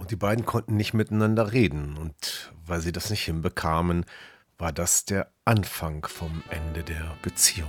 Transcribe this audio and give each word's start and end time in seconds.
Und 0.00 0.10
die 0.10 0.16
beiden 0.16 0.46
konnten 0.46 0.76
nicht 0.76 0.94
miteinander 0.94 1.52
reden 1.52 1.98
und 1.98 2.54
weil 2.64 2.80
sie 2.80 2.90
das 2.90 3.10
nicht 3.10 3.22
hinbekamen, 3.22 4.06
war 4.56 4.72
das 4.72 5.04
der 5.04 5.30
Anfang 5.44 6.06
vom 6.06 6.42
Ende 6.48 6.82
der 6.82 7.18
Beziehung. 7.20 7.68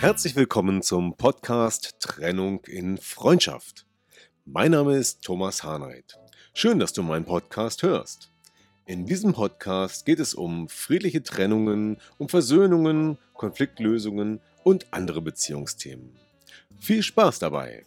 Herzlich 0.00 0.34
willkommen 0.34 0.80
zum 0.80 1.14
Podcast 1.18 1.96
Trennung 2.00 2.64
in 2.64 2.96
Freundschaft. 2.96 3.84
Mein 4.46 4.70
Name 4.70 4.96
ist 4.96 5.22
Thomas 5.22 5.62
Harnight. 5.62 6.18
Schön, 6.54 6.78
dass 6.78 6.94
du 6.94 7.02
meinen 7.02 7.26
Podcast 7.26 7.82
hörst. 7.82 8.32
In 8.86 9.04
diesem 9.04 9.34
Podcast 9.34 10.06
geht 10.06 10.20
es 10.20 10.32
um 10.32 10.70
friedliche 10.70 11.22
Trennungen, 11.22 11.98
um 12.16 12.30
Versöhnungen, 12.30 13.18
Konfliktlösungen 13.34 14.40
und 14.62 14.86
andere 14.90 15.20
Beziehungsthemen. 15.20 16.23
Viel 16.84 17.02
Spaß 17.02 17.38
dabei! 17.38 17.82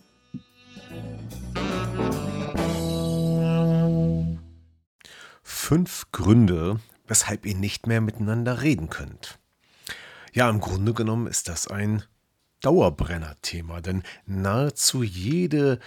Fünf 5.44 6.12
Gründe, 6.12 6.80
weshalb 7.06 7.46
ihr 7.46 7.54
nicht 7.54 7.86
mehr 7.86 8.02
miteinander 8.02 8.64
reden 8.64 8.90
könnt. 8.90 9.38
Ja, 10.34 10.50
im 10.50 10.60
Grunde 10.60 10.96
genommen 10.96 11.28
ist 11.28 11.48
das 11.48 11.68
ein 11.68 12.02
Dauerbrenner-Thema, 12.62 13.82
denn 13.82 14.02
nahezu 14.26 15.04
jede 15.04 15.80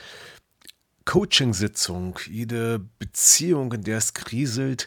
Coaching-Sitzung, 1.04 2.16
jede 2.28 2.78
Beziehung, 3.00 3.72
in 3.72 3.82
der 3.82 3.98
es 3.98 4.14
kriselt 4.14 4.86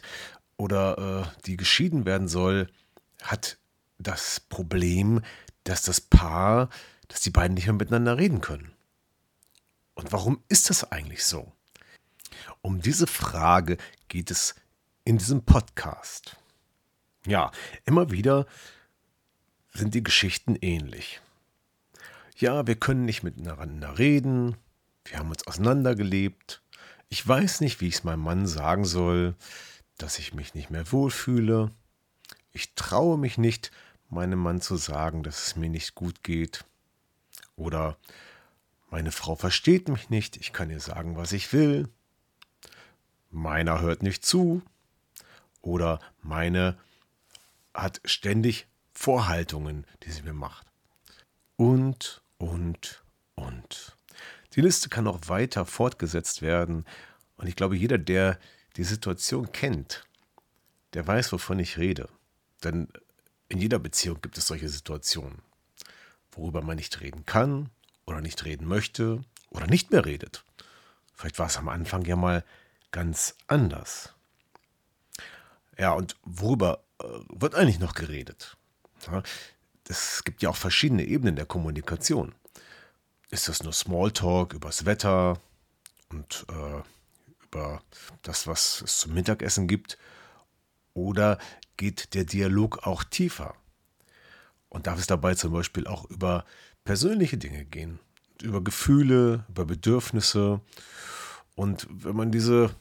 oder 0.56 1.26
äh, 1.36 1.42
die 1.44 1.58
geschieden 1.58 2.06
werden 2.06 2.28
soll, 2.28 2.70
hat 3.20 3.58
das 3.98 4.40
Problem, 4.40 5.20
dass 5.64 5.82
das 5.82 6.00
Paar, 6.00 6.70
dass 7.08 7.20
die 7.20 7.30
beiden 7.30 7.54
nicht 7.54 7.66
mehr 7.66 7.74
miteinander 7.74 8.18
reden 8.18 8.40
können. 8.40 8.72
Und 9.94 10.12
warum 10.12 10.42
ist 10.48 10.70
das 10.70 10.90
eigentlich 10.90 11.24
so? 11.24 11.52
Um 12.62 12.80
diese 12.80 13.06
Frage 13.06 13.76
geht 14.08 14.30
es 14.30 14.54
in 15.04 15.18
diesem 15.18 15.42
Podcast. 15.44 16.36
Ja, 17.26 17.50
immer 17.84 18.10
wieder 18.10 18.46
sind 19.72 19.94
die 19.94 20.02
Geschichten 20.02 20.56
ähnlich. 20.60 21.20
Ja, 22.36 22.66
wir 22.66 22.76
können 22.76 23.04
nicht 23.04 23.22
miteinander 23.22 23.98
reden, 23.98 24.56
wir 25.04 25.18
haben 25.18 25.30
uns 25.30 25.46
auseinandergelebt. 25.46 26.62
Ich 27.08 27.26
weiß 27.26 27.60
nicht, 27.60 27.80
wie 27.80 27.88
ich 27.88 27.96
es 27.96 28.04
meinem 28.04 28.22
Mann 28.22 28.46
sagen 28.46 28.84
soll, 28.84 29.34
dass 29.98 30.18
ich 30.18 30.34
mich 30.34 30.54
nicht 30.54 30.70
mehr 30.70 30.90
wohlfühle. 30.90 31.70
Ich 32.52 32.74
traue 32.74 33.18
mich 33.18 33.38
nicht, 33.38 33.70
meinem 34.10 34.38
Mann 34.38 34.60
zu 34.60 34.76
sagen, 34.76 35.22
dass 35.22 35.46
es 35.46 35.56
mir 35.56 35.68
nicht 35.68 35.94
gut 35.94 36.22
geht. 36.22 36.64
Oder 37.56 37.96
meine 38.90 39.12
Frau 39.12 39.36
versteht 39.36 39.88
mich 39.88 40.10
nicht, 40.10 40.36
ich 40.36 40.52
kann 40.52 40.70
ihr 40.70 40.80
sagen, 40.80 41.16
was 41.16 41.32
ich 41.32 41.52
will. 41.52 41.88
Meiner 43.30 43.80
hört 43.80 44.02
nicht 44.02 44.24
zu. 44.24 44.62
Oder 45.60 45.98
meine 46.22 46.78
hat 47.72 48.00
ständig 48.04 48.66
Vorhaltungen, 48.92 49.86
die 50.04 50.10
sie 50.12 50.22
mir 50.22 50.34
macht. 50.34 50.66
Und, 51.56 52.22
und, 52.38 53.02
und. 53.34 53.96
Die 54.54 54.60
Liste 54.60 54.88
kann 54.88 55.08
auch 55.08 55.28
weiter 55.28 55.66
fortgesetzt 55.66 56.42
werden. 56.42 56.84
Und 57.36 57.48
ich 57.48 57.56
glaube, 57.56 57.76
jeder, 57.76 57.98
der 57.98 58.38
die 58.76 58.84
Situation 58.84 59.50
kennt, 59.52 60.04
der 60.94 61.06
weiß, 61.06 61.32
wovon 61.32 61.58
ich 61.58 61.78
rede. 61.78 62.08
Denn 62.62 62.88
in 63.48 63.58
jeder 63.58 63.78
Beziehung 63.78 64.20
gibt 64.20 64.38
es 64.38 64.46
solche 64.46 64.68
Situationen, 64.68 65.42
worüber 66.36 66.62
man 66.62 66.76
nicht 66.76 67.00
reden 67.00 67.24
kann 67.26 67.70
oder 68.06 68.20
nicht 68.20 68.44
reden 68.44 68.66
möchte 68.66 69.22
oder 69.50 69.66
nicht 69.66 69.90
mehr 69.90 70.04
redet. 70.04 70.44
Vielleicht 71.14 71.38
war 71.38 71.46
es 71.46 71.56
am 71.56 71.68
Anfang 71.68 72.04
ja 72.04 72.16
mal 72.16 72.44
ganz 72.90 73.36
anders. 73.46 74.14
Ja, 75.78 75.92
und 75.92 76.16
worüber 76.22 76.84
äh, 77.00 77.06
wird 77.28 77.54
eigentlich 77.54 77.80
noch 77.80 77.94
geredet? 77.94 78.56
Es 79.88 80.24
gibt 80.24 80.42
ja 80.42 80.50
auch 80.50 80.56
verschiedene 80.56 81.04
Ebenen 81.04 81.36
der 81.36 81.46
Kommunikation. 81.46 82.34
Ist 83.30 83.48
das 83.48 83.62
nur 83.62 83.72
Smalltalk 83.72 84.54
übers 84.54 84.86
Wetter 84.86 85.40
und 86.08 86.46
äh, 86.48 86.82
über 87.44 87.82
das, 88.22 88.46
was 88.46 88.82
es 88.82 88.98
zum 89.00 89.14
Mittagessen 89.14 89.66
gibt? 89.66 89.98
Oder 90.94 91.38
geht 91.76 92.14
der 92.14 92.24
Dialog 92.24 92.86
auch 92.86 93.04
tiefer? 93.04 93.54
Und 94.74 94.88
darf 94.88 94.98
es 94.98 95.06
dabei 95.06 95.36
zum 95.36 95.52
Beispiel 95.52 95.86
auch 95.86 96.04
über 96.10 96.44
persönliche 96.82 97.38
Dinge 97.38 97.64
gehen, 97.64 98.00
über 98.42 98.62
Gefühle, 98.62 99.44
über 99.48 99.64
Bedürfnisse. 99.64 100.60
Und 101.54 101.86
wenn 101.88 102.16
man 102.16 102.32
diese, 102.32 102.74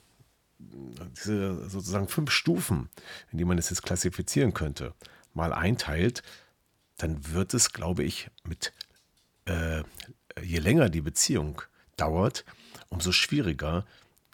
diese 0.58 1.70
sozusagen 1.70 2.08
fünf 2.08 2.32
Stufen, 2.32 2.90
in 3.32 3.38
die 3.38 3.46
man 3.46 3.60
es 3.60 3.70
jetzt 3.70 3.84
klassifizieren 3.84 4.56
könnte, 4.56 4.96
mal 5.36 5.54
einteilt, 5.54 6.24
dann 6.98 7.32
wird 7.32 7.54
es, 7.54 7.74
glaube 7.74 8.04
ich, 8.04 8.32
mit 8.44 8.74
äh, 9.46 9.84
je 10.42 10.58
länger 10.58 10.90
die 10.90 11.02
Beziehung 11.02 11.62
dauert, 11.96 12.44
umso 12.90 13.12
schwieriger 13.12 13.86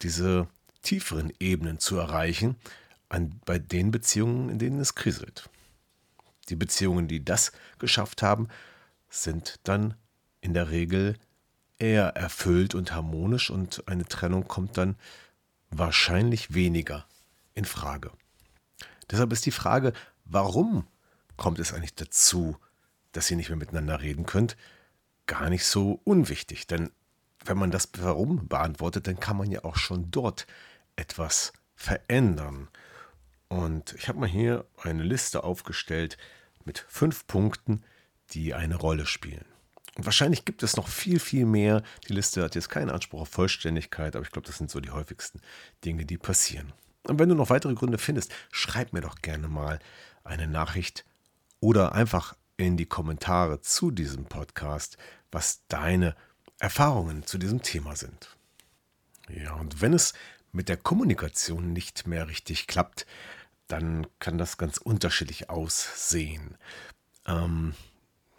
diese 0.02 0.48
tieferen 0.82 1.34
Ebenen 1.42 1.80
zu 1.80 1.98
erreichen, 1.98 2.56
an, 3.10 3.42
bei 3.44 3.60
den 3.60 3.92
Beziehungen, 3.92 4.48
in 4.48 4.60
denen 4.60 4.80
es 4.80 4.96
kriselt. 4.96 5.50
Die 6.50 6.56
Beziehungen, 6.56 7.08
die 7.08 7.24
das 7.24 7.52
geschafft 7.78 8.22
haben, 8.22 8.48
sind 9.10 9.60
dann 9.64 9.96
in 10.42 10.54
der 10.54 10.70
Regel 10.70 11.18
eher 11.78 12.16
erfüllt 12.16 12.76
und 12.76 12.94
harmonisch 12.94 13.50
und 13.50 13.88
eine 13.88 14.06
Trennung 14.06 14.48
kommt 14.48 14.78
dann 14.78 14.96
wahrscheinlich 15.70 16.54
weniger 16.54 17.06
in 17.54 17.66
Frage. 17.66 18.12
Deshalb 19.10 19.32
ist 19.32 19.46
die 19.46 19.52
Frage, 19.52 19.94
warum 20.26 20.88
kommt 21.38 21.60
es 21.60 21.74
eigentlich 21.74 21.96
dazu, 21.96 22.58
dass 23.12 23.32
ihr 23.32 23.38
nicht 23.38 23.50
mehr 23.50 23.58
miteinander 23.58 24.02
reden 24.02 24.26
könnt, 24.26 24.56
gar 25.26 25.50
nicht 25.50 25.66
so 25.66 26.02
unwichtig. 26.04 26.68
Denn 26.68 26.92
wenn 27.46 27.58
man 27.58 27.72
das 27.72 27.90
Warum 27.98 28.48
beantwortet, 28.48 29.08
dann 29.08 29.20
kann 29.20 29.38
man 29.38 29.50
ja 29.50 29.64
auch 29.64 29.78
schon 29.78 30.12
dort 30.12 30.46
etwas 30.96 31.54
verändern. 31.76 32.68
Und 33.48 33.94
ich 33.94 34.10
habe 34.10 34.20
mal 34.20 34.30
hier 34.30 34.66
eine 34.84 35.04
Liste 35.04 35.44
aufgestellt 35.44 36.18
mit 36.70 36.86
fünf 36.88 37.26
Punkten, 37.26 37.84
die 38.30 38.54
eine 38.54 38.76
Rolle 38.76 39.08
spielen. 39.08 39.46
Und 39.96 40.06
wahrscheinlich 40.06 40.46
gibt 40.46 40.62
es 40.62 40.78
noch 40.78 40.88
viel, 40.88 41.20
viel 41.20 41.48
mehr. 41.48 41.82
Die 42.08 42.14
Liste 42.14 42.44
hat 42.44 42.54
jetzt 42.54 42.70
keinen 42.70 42.92
Anspruch 42.92 43.22
auf 43.22 43.30
Vollständigkeit, 43.30 44.16
aber 44.16 44.24
ich 44.24 44.32
glaube, 44.32 44.46
das 44.46 44.60
sind 44.60 44.70
so 44.70 44.80
die 44.80 44.92
häufigsten 44.92 45.42
Dinge, 45.84 46.06
die 46.06 46.20
passieren. 46.20 46.72
Und 47.08 47.18
wenn 47.18 47.28
du 47.28 47.34
noch 47.34 47.50
weitere 47.50 47.74
Gründe 47.74 47.98
findest, 47.98 48.32
schreib 48.52 48.94
mir 48.94 49.02
doch 49.02 49.24
gerne 49.24 49.48
mal 49.48 49.80
eine 50.24 50.48
Nachricht 50.48 51.06
oder 51.60 51.94
einfach 51.94 52.36
in 52.56 52.78
die 52.78 52.86
Kommentare 52.86 53.62
zu 53.62 53.90
diesem 53.90 54.26
Podcast, 54.26 55.00
was 55.32 55.66
deine 55.70 56.16
Erfahrungen 56.60 57.26
zu 57.26 57.40
diesem 57.40 57.64
Thema 57.64 57.96
sind. 57.96 58.38
Ja, 59.28 59.56
und 59.56 59.82
wenn 59.82 59.94
es 59.94 60.14
mit 60.52 60.70
der 60.70 60.78
Kommunikation 60.78 61.74
nicht 61.74 62.06
mehr 62.06 62.28
richtig 62.28 62.68
klappt, 62.68 63.08
dann 63.70 64.08
kann 64.20 64.38
das 64.38 64.58
ganz 64.58 64.78
unterschiedlich 64.78 65.50
aussehen. 65.50 66.58
Ähm, 67.26 67.74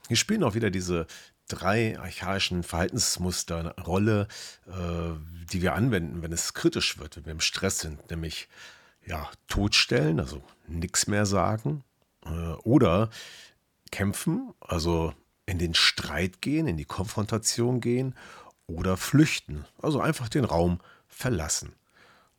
hier 0.08 0.16
spielen 0.16 0.42
auch 0.44 0.54
wieder 0.54 0.70
diese 0.70 1.06
drei 1.48 1.98
archaischen 1.98 2.62
Verhaltensmuster 2.62 3.58
eine 3.58 3.74
Rolle, 3.84 4.28
äh, 4.66 5.16
die 5.52 5.62
wir 5.62 5.74
anwenden, 5.74 6.22
wenn 6.22 6.32
es 6.32 6.52
kritisch 6.52 6.98
wird, 6.98 7.16
wenn 7.16 7.24
wir 7.24 7.32
im 7.32 7.40
Stress 7.40 7.78
sind, 7.78 8.10
nämlich 8.10 8.48
ja, 9.06 9.30
totstellen, 9.48 10.20
also 10.20 10.42
nichts 10.66 11.06
mehr 11.06 11.26
sagen, 11.26 11.84
äh, 12.26 12.52
oder 12.64 13.10
kämpfen, 13.90 14.52
also 14.60 15.14
in 15.46 15.58
den 15.58 15.74
Streit 15.74 16.42
gehen, 16.42 16.66
in 16.66 16.76
die 16.76 16.84
Konfrontation 16.84 17.80
gehen 17.80 18.14
oder 18.66 18.96
flüchten, 18.96 19.64
also 19.80 20.00
einfach 20.00 20.28
den 20.28 20.44
Raum 20.44 20.80
verlassen. 21.08 21.72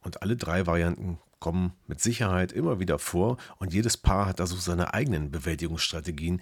Und 0.01 0.21
alle 0.21 0.37
drei 0.37 0.65
Varianten 0.65 1.19
kommen 1.41 1.73
mit 1.87 1.99
Sicherheit 1.99 2.53
immer 2.53 2.79
wieder 2.79 2.97
vor 2.97 3.37
und 3.57 3.73
jedes 3.73 3.97
Paar 3.97 4.27
hat 4.27 4.39
also 4.39 4.55
seine 4.55 4.93
eigenen 4.93 5.29
Bewältigungsstrategien, 5.29 6.41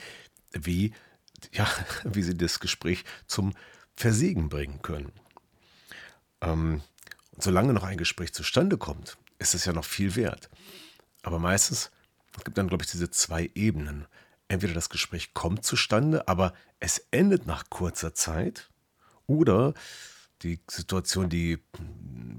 wie 0.52 0.94
ja, 1.52 1.68
wie 2.04 2.22
sie 2.22 2.38
das 2.38 2.60
Gespräch 2.60 3.04
zum 3.26 3.54
Versiegen 3.96 4.50
bringen 4.50 4.84
können. 4.84 5.12
Ähm, 6.42 6.84
und 7.32 7.44
solange 7.44 7.74
noch 7.74 7.84
ein 7.84 7.98
Gespräch 7.98 8.34
zustande 8.34 8.78
kommt, 8.78 9.18
ist 9.40 9.56
es 9.56 9.66
ja 9.66 9.74
noch 9.74 9.86
viel 9.86 10.16
wert. 10.16 10.52
Aber 11.24 11.40
meistens 11.40 11.90
es 12.38 12.44
gibt 12.44 12.60
dann, 12.60 12.68
glaube 12.68 12.84
ich, 12.84 12.92
diese 12.92 13.10
zwei 13.10 13.50
Ebenen. 13.56 14.06
Entweder 14.48 14.74
das 14.74 14.90
Gespräch 14.90 15.34
kommt 15.34 15.66
zustande, 15.66 16.28
aber 16.28 16.54
es 16.80 17.00
endet 17.12 17.48
nach 17.48 17.70
kurzer 17.70 18.14
Zeit, 18.14 18.70
oder 19.30 19.74
die 20.42 20.60
Situation, 20.70 21.30
die 21.30 21.60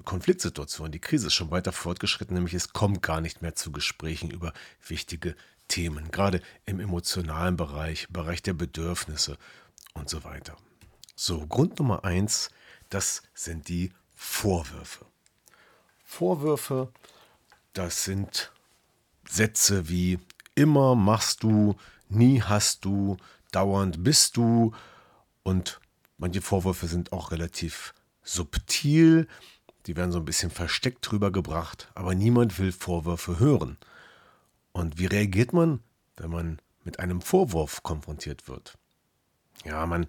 Konfliktsituation, 0.05 0.91
die 0.91 1.00
Krise 1.00 1.29
ist 1.29 1.35
schon 1.35 1.50
weiter 1.50 1.73
fortgeschritten, 1.73 2.35
nämlich 2.35 2.55
es 2.55 2.73
kommt 2.73 3.02
gar 3.02 3.20
nicht 3.20 3.43
mehr 3.43 3.55
zu 3.55 3.73
Gesprächen 3.73 4.31
über 4.31 4.52
wichtige 4.87 5.37
Themen, 5.69 6.11
gerade 6.11 6.43
im 6.67 6.81
emotionalen 6.81 7.56
Bereich, 7.56 8.06
im 8.08 8.14
Bereich 8.14 8.43
der 8.43 8.55
Bedürfnisse 8.55 9.37
und 9.94 10.08
so 10.08 10.25
weiter. 10.25 10.56
So, 11.14 11.47
Grund 11.47 11.79
Nummer 11.79 12.05
eins, 12.05 12.50
das 12.88 13.23
sind 13.35 13.69
die 13.69 13.93
Vorwürfe. 14.14 15.05
Vorwürfe, 16.05 16.93
das 17.73 18.05
sind 18.05 18.50
Sätze 19.29 19.88
wie 19.88 20.19
immer 20.55 20.94
machst 20.94 21.43
du, 21.43 21.76
nie 22.08 22.43
hast 22.43 22.85
du, 22.85 23.17
dauernd 23.52 24.02
bist 24.02 24.37
du 24.37 24.73
und 25.43 25.81
manche 26.20 26.43
Vorwürfe 26.43 26.87
sind 26.87 27.12
auch 27.12 27.32
relativ 27.32 27.94
subtil, 28.22 29.26
die 29.87 29.96
werden 29.96 30.12
so 30.12 30.19
ein 30.19 30.25
bisschen 30.25 30.50
versteckt 30.50 31.11
drüber 31.11 31.32
gebracht, 31.32 31.90
aber 31.94 32.14
niemand 32.14 32.58
will 32.58 32.70
Vorwürfe 32.70 33.40
hören. 33.40 33.78
Und 34.72 34.99
wie 34.99 35.06
reagiert 35.06 35.52
man, 35.52 35.81
wenn 36.17 36.31
man 36.31 36.58
mit 36.84 37.00
einem 37.00 37.22
Vorwurf 37.22 37.82
konfrontiert 37.82 38.46
wird? 38.46 38.78
Ja, 39.64 39.84
man, 39.87 40.06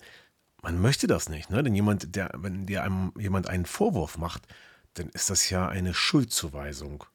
man 0.62 0.80
möchte 0.80 1.08
das 1.08 1.30
nicht, 1.30 1.50
ne? 1.50 1.64
Denn 1.64 1.74
jemand, 1.74 2.16
der, 2.16 2.32
wenn 2.36 2.66
dir 2.66 2.84
einem 2.84 3.14
jemand 3.18 3.48
einen 3.48 3.66
Vorwurf 3.66 4.18
macht, 4.18 4.48
dann 4.94 5.10
ist 5.10 5.30
das 5.30 5.50
ja 5.50 5.68
eine 5.68 5.94
Schuldzuweisung. 5.94 7.06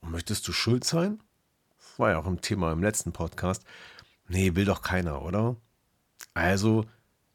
Und 0.00 0.12
möchtest 0.12 0.46
du 0.46 0.52
schuld 0.52 0.84
sein? 0.84 1.20
Das 1.78 1.98
war 1.98 2.10
ja 2.10 2.18
auch 2.18 2.26
ein 2.26 2.40
Thema 2.42 2.72
im 2.72 2.82
letzten 2.82 3.12
Podcast. 3.12 3.64
Nee, 4.28 4.54
will 4.54 4.66
doch 4.66 4.82
keiner, 4.82 5.22
oder? 5.22 5.56
Also, 6.34 6.84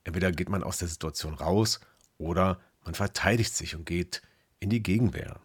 entweder 0.04 0.32
geht 0.32 0.50
man 0.50 0.64
aus 0.64 0.78
der 0.78 0.88
Situation 0.88 1.34
raus 1.34 1.80
oder 2.18 2.60
man 2.84 2.94
verteidigt 2.94 3.56
sich 3.56 3.76
und 3.76 3.86
geht 3.86 4.22
in 4.60 4.70
die 4.70 4.84
Gegenwehr. 4.84 5.40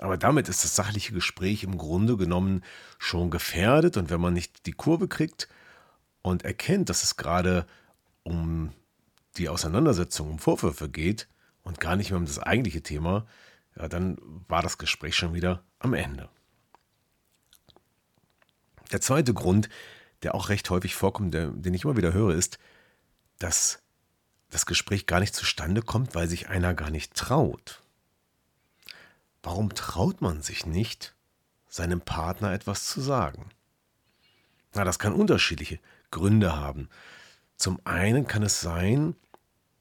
Aber 0.00 0.16
damit 0.16 0.48
ist 0.48 0.62
das 0.62 0.76
sachliche 0.76 1.12
Gespräch 1.12 1.64
im 1.64 1.76
Grunde 1.76 2.16
genommen 2.16 2.62
schon 2.98 3.30
gefährdet 3.30 3.96
und 3.96 4.10
wenn 4.10 4.20
man 4.20 4.32
nicht 4.32 4.66
die 4.66 4.72
Kurve 4.72 5.08
kriegt 5.08 5.48
und 6.22 6.44
erkennt, 6.44 6.88
dass 6.88 7.02
es 7.02 7.16
gerade 7.16 7.66
um 8.22 8.72
die 9.36 9.48
Auseinandersetzung, 9.48 10.30
um 10.30 10.38
Vorwürfe 10.38 10.88
geht 10.88 11.28
und 11.62 11.80
gar 11.80 11.96
nicht 11.96 12.10
mehr 12.10 12.18
um 12.18 12.26
das 12.26 12.38
eigentliche 12.38 12.82
Thema, 12.82 13.26
ja, 13.76 13.88
dann 13.88 14.18
war 14.48 14.62
das 14.62 14.78
Gespräch 14.78 15.16
schon 15.16 15.34
wieder 15.34 15.62
am 15.78 15.94
Ende. 15.94 16.28
Der 18.92 19.00
zweite 19.00 19.34
Grund, 19.34 19.68
der 20.22 20.34
auch 20.34 20.48
recht 20.48 20.68
häufig 20.70 20.94
vorkommt, 20.94 21.34
der, 21.34 21.48
den 21.48 21.74
ich 21.74 21.84
immer 21.84 21.96
wieder 21.96 22.12
höre, 22.12 22.34
ist, 22.34 22.58
dass 23.38 23.80
das 24.50 24.66
Gespräch 24.66 25.06
gar 25.06 25.20
nicht 25.20 25.34
zustande 25.34 25.82
kommt, 25.82 26.14
weil 26.14 26.28
sich 26.28 26.48
einer 26.48 26.74
gar 26.74 26.90
nicht 26.90 27.14
traut. 27.14 27.82
Warum 29.42 29.74
traut 29.74 30.20
man 30.20 30.42
sich 30.42 30.66
nicht, 30.66 31.14
seinem 31.68 32.00
Partner 32.00 32.52
etwas 32.52 32.86
zu 32.86 33.00
sagen? 33.00 33.50
Na, 34.74 34.84
das 34.84 34.98
kann 34.98 35.12
unterschiedliche 35.12 35.78
Gründe 36.10 36.56
haben. 36.56 36.88
Zum 37.56 37.80
einen 37.84 38.26
kann 38.26 38.42
es 38.42 38.60
sein, 38.60 39.14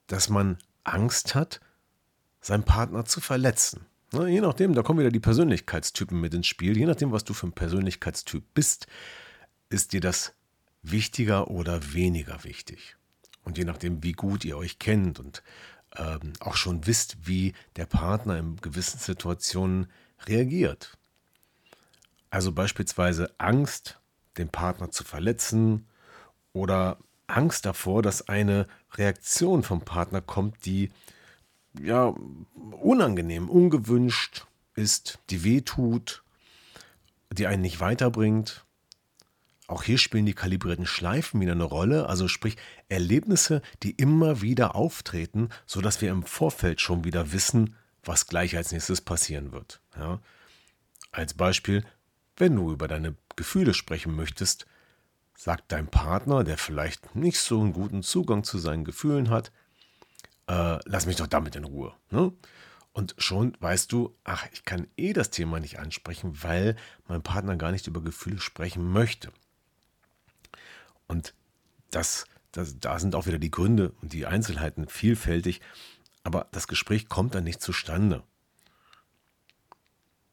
dass 0.07 0.30
man 0.30 0.57
Angst 0.83 1.36
hat, 1.36 1.62
seinen 2.42 2.63
Partner 2.63 3.06
zu 3.06 3.21
verletzen. 3.21 3.86
Na, 4.12 4.27
je 4.27 4.42
nachdem, 4.42 4.74
da 4.74 4.83
kommen 4.83 5.00
wieder 5.00 5.12
die 5.12 5.19
Persönlichkeitstypen 5.19 6.19
mit 6.19 6.33
ins 6.33 6.48
Spiel. 6.48 6.77
Je 6.77 6.86
nachdem, 6.86 7.12
was 7.12 7.24
du 7.24 7.33
für 7.33 7.48
ein 7.48 7.54
Persönlichkeitstyp 7.54 8.44
bist, 8.54 8.88
ist 9.69 9.94
dir 9.94 10.01
das 10.01 10.33
wichtiger 10.81 11.50
oder 11.50 11.94
weniger 11.94 12.44
wichtig. 12.44 12.97
Und 13.48 13.58
je 13.58 13.64
nachdem, 13.64 14.04
wie 14.04 14.12
gut 14.12 14.44
ihr 14.44 14.58
euch 14.58 14.78
kennt 14.78 15.22
und 15.22 15.42
ähm, 15.96 16.34
auch 16.42 16.58
schon 16.58 16.86
wisst, 16.86 17.30
wie 17.30 17.54
der 17.78 17.86
Partner 17.86 18.38
in 18.38 18.58
gewissen 18.58 19.00
Situationen 19.00 19.88
reagiert. 20.26 20.98
Also 22.30 22.52
beispielsweise 22.52 23.34
Angst, 23.38 24.02
den 24.38 24.50
Partner 24.50 24.92
zu 24.92 25.06
verletzen 25.06 25.88
oder 26.52 26.98
Angst 27.28 27.66
davor, 27.66 28.04
dass 28.04 28.28
eine 28.28 28.68
Reaktion 28.96 29.64
vom 29.64 29.80
Partner 29.80 30.20
kommt, 30.20 30.66
die 30.66 30.92
ja 31.82 32.14
unangenehm, 32.82 33.50
ungewünscht 33.50 34.46
ist, 34.76 35.20
die 35.30 35.46
wehtut, 35.46 36.22
die 37.32 37.48
einen 37.48 37.62
nicht 37.62 37.80
weiterbringt. 37.80 38.66
Auch 39.68 39.84
hier 39.84 39.98
spielen 39.98 40.25
die 40.25 40.34
kalibrierten 40.34 40.86
Schleifen 40.86 41.42
wieder 41.42 41.52
eine 41.52 41.66
Rolle, 41.66 42.08
also 42.08 42.30
sprich 42.30 42.56
Erlebnisse, 42.88 43.62
die 43.84 43.92
immer 43.92 44.42
wieder 44.42 44.75
auftreten, 44.75 45.50
sodass 45.66 46.02
wir 46.02 46.10
im 46.10 46.24
Vorfeld 46.24 46.80
schon 46.80 47.04
wieder 47.04 47.34
wissen, 47.34 47.75
was 48.02 48.28
gleich 48.28 48.56
als 48.56 48.72
nächstes 48.72 49.02
passieren 49.02 49.52
wird. 49.52 49.81
Ja? 49.98 50.22
Als 51.12 51.34
Beispiel, 51.34 51.84
wenn 52.38 52.56
du 52.56 52.72
über 52.72 52.88
deine 52.88 53.16
Gefühle 53.36 53.74
sprechen 53.74 54.16
möchtest, 54.16 54.66
sagt 55.36 55.72
dein 55.74 55.88
Partner, 55.88 56.46
der 56.46 56.58
vielleicht 56.58 57.16
nicht 57.16 57.40
so 57.40 57.60
einen 57.60 57.74
guten 57.74 58.04
Zugang 58.04 58.46
zu 58.46 58.60
seinen 58.60 58.86
Gefühlen 58.86 59.30
hat, 59.30 59.52
äh, 60.48 60.80
lass 60.86 61.06
mich 61.06 61.18
doch 61.18 61.28
damit 61.28 61.58
in 61.58 61.66
Ruhe. 61.66 61.94
Ne? 62.10 62.31
Und 62.94 63.16
schon 63.18 63.56
weißt 63.60 63.92
du, 63.92 64.16
ach, 64.24 64.48
ich 64.54 64.64
kann 64.64 64.88
eh 64.96 65.14
das 65.14 65.30
Thema 65.30 65.60
nicht 65.60 65.78
ansprechen, 65.78 66.42
weil 66.42 66.78
mein 67.08 67.22
Partner 67.22 67.58
gar 67.58 67.72
nicht 67.72 67.86
über 67.88 68.02
Gefühle 68.02 68.40
sprechen 68.40 68.92
möchte. 68.92 69.31
Und 71.07 71.33
das, 71.92 72.25
das, 72.51 72.80
da 72.80 73.00
sind 73.00 73.15
auch 73.15 73.25
wieder 73.25 73.39
die 73.39 73.51
Gründe 73.51 73.94
und 74.01 74.13
die 74.13 74.25
Einzelheiten 74.25 74.88
vielfältig, 74.88 75.62
aber 76.24 76.48
das 76.51 76.68
Gespräch 76.68 77.07
kommt 77.07 77.36
dann 77.36 77.44
nicht 77.44 77.62
zustande. 77.62 78.24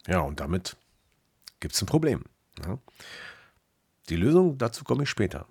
Ja, 0.06 0.20
und 0.20 0.40
damit 0.40 0.76
gibt 1.60 1.74
es 1.74 1.82
ein 1.82 1.86
Problem. 1.86 2.24
Ja. 2.64 2.78
Die 4.08 4.16
Lösung 4.16 4.58
dazu 4.58 4.84
komme 4.84 5.04
ich 5.04 5.10
später. 5.10 5.46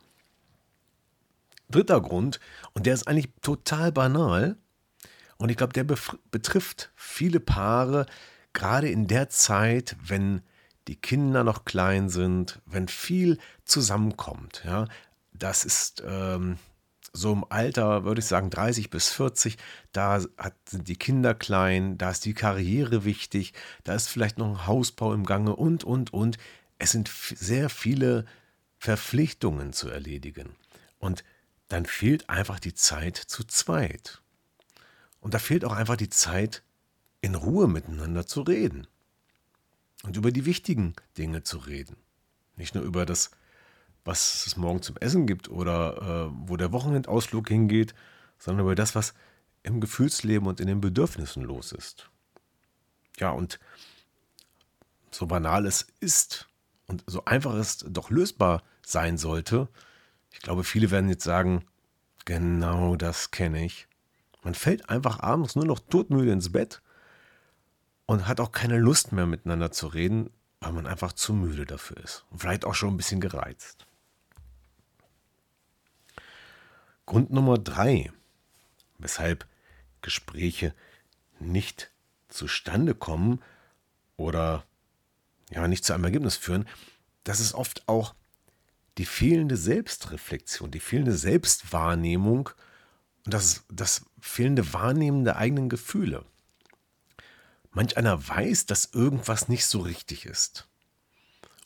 Dritter 1.69 2.01
Grund, 2.01 2.39
und 2.73 2.85
der 2.85 2.93
ist 2.93 3.07
eigentlich 3.07 3.31
total 3.41 3.91
banal, 3.91 4.57
und 5.37 5.49
ich 5.49 5.57
glaube, 5.57 5.73
der 5.73 5.83
betrifft 5.83 6.91
viele 6.95 7.39
Paare, 7.39 8.05
gerade 8.53 8.89
in 8.89 9.07
der 9.07 9.29
Zeit, 9.29 9.95
wenn 10.01 10.41
die 10.87 10.95
Kinder 10.95 11.43
noch 11.43 11.65
klein 11.65 12.09
sind, 12.09 12.61
wenn 12.65 12.87
viel 12.87 13.39
zusammenkommt. 13.65 14.63
Ja, 14.65 14.87
das 15.43 15.65
ist 15.65 16.01
ähm, 16.07 16.57
so 17.11 17.33
im 17.33 17.45
Alter, 17.49 18.05
würde 18.05 18.19
ich 18.19 18.25
sagen, 18.25 18.49
30 18.49 18.89
bis 18.89 19.09
40, 19.09 19.57
da 19.91 20.23
hat, 20.37 20.55
sind 20.69 20.87
die 20.87 20.95
Kinder 20.95 21.35
klein, 21.35 21.97
da 21.97 22.11
ist 22.11 22.23
die 22.23 22.33
Karriere 22.33 23.03
wichtig, 23.03 23.53
da 23.83 23.93
ist 23.93 24.07
vielleicht 24.07 24.37
noch 24.37 24.47
ein 24.47 24.67
Hausbau 24.67 25.13
im 25.13 25.25
Gange 25.25 25.55
und, 25.55 25.83
und, 25.83 26.13
und. 26.13 26.37
Es 26.79 26.91
sind 26.91 27.09
sehr 27.09 27.69
viele 27.69 28.25
Verpflichtungen 28.77 29.73
zu 29.73 29.89
erledigen. 29.89 30.55
Und 30.97 31.25
dann 31.67 31.85
fehlt 31.85 32.29
einfach 32.29 32.59
die 32.59 32.73
Zeit 32.73 33.17
zu 33.17 33.43
zweit. 33.43 34.21
Und 35.19 35.33
da 35.33 35.39
fehlt 35.39 35.65
auch 35.65 35.73
einfach 35.73 35.97
die 35.97 36.09
Zeit, 36.09 36.63
in 37.19 37.35
Ruhe 37.35 37.67
miteinander 37.67 38.25
zu 38.25 38.41
reden. 38.41 38.87
Und 40.03 40.15
über 40.15 40.31
die 40.31 40.45
wichtigen 40.45 40.93
Dinge 41.17 41.43
zu 41.43 41.57
reden. 41.57 41.97
Nicht 42.55 42.75
nur 42.75 42.83
über 42.83 43.05
das, 43.05 43.31
was 44.05 44.45
es 44.45 44.57
morgen 44.57 44.81
zum 44.81 44.97
Essen 44.97 45.27
gibt 45.27 45.49
oder 45.49 46.29
äh, 46.31 46.35
wo 46.47 46.57
der 46.57 46.71
Wochenendausflug 46.71 47.47
hingeht, 47.47 47.93
sondern 48.37 48.65
über 48.65 48.75
das, 48.75 48.95
was 48.95 49.13
im 49.63 49.79
Gefühlsleben 49.79 50.47
und 50.47 50.59
in 50.59 50.67
den 50.67 50.81
Bedürfnissen 50.81 51.43
los 51.43 51.71
ist. 51.71 52.09
Ja, 53.17 53.29
und 53.29 53.59
so 55.11 55.27
banal 55.27 55.65
es 55.65 55.87
ist 55.99 56.49
und 56.87 57.03
so 57.07 57.23
einfach 57.25 57.53
es 57.53 57.77
doch 57.87 58.09
lösbar 58.09 58.63
sein 58.85 59.17
sollte, 59.17 59.69
ich 60.33 60.39
glaube, 60.39 60.63
viele 60.63 60.91
werden 60.91 61.09
jetzt 61.09 61.23
sagen, 61.23 61.63
genau 62.25 62.95
das 62.95 63.31
kenne 63.31 63.63
ich. 63.63 63.87
Man 64.41 64.55
fällt 64.55 64.89
einfach 64.89 65.19
abends 65.19 65.55
nur 65.55 65.65
noch 65.65 65.79
todmüde 65.79 66.31
ins 66.31 66.51
Bett 66.51 66.81
und 68.05 68.27
hat 68.27 68.41
auch 68.41 68.51
keine 68.51 68.77
Lust 68.77 69.13
mehr 69.13 69.27
miteinander 69.27 69.71
zu 69.71 69.87
reden, 69.87 70.29
weil 70.59 70.73
man 70.73 70.87
einfach 70.87 71.13
zu 71.13 71.33
müde 71.33 71.65
dafür 71.65 71.97
ist 71.97 72.25
und 72.29 72.39
vielleicht 72.39 72.65
auch 72.65 72.75
schon 72.75 72.93
ein 72.93 72.97
bisschen 72.97 73.21
gereizt. 73.21 73.85
Grund 77.05 77.31
Nummer 77.31 77.57
drei, 77.57 78.11
weshalb 78.97 79.47
Gespräche 80.01 80.73
nicht 81.39 81.91
zustande 82.29 82.95
kommen 82.95 83.41
oder 84.17 84.65
ja 85.49 85.67
nicht 85.67 85.85
zu 85.85 85.93
einem 85.93 86.05
Ergebnis 86.05 86.37
führen, 86.37 86.67
das 87.23 87.39
ist 87.39 87.53
oft 87.53 87.87
auch 87.87 88.15
die 88.97 89.05
fehlende 89.05 89.57
Selbstreflexion, 89.57 90.71
die 90.71 90.79
fehlende 90.79 91.15
Selbstwahrnehmung 91.15 92.49
und 93.25 93.33
das, 93.33 93.63
das 93.71 94.05
fehlende 94.19 94.73
Wahrnehmen 94.73 95.23
der 95.23 95.37
eigenen 95.37 95.69
Gefühle. 95.69 96.25
Manch 97.71 97.97
einer 97.97 98.27
weiß, 98.27 98.67
dass 98.67 98.93
irgendwas 98.93 99.49
nicht 99.49 99.65
so 99.65 99.79
richtig 99.79 100.25
ist 100.25 100.67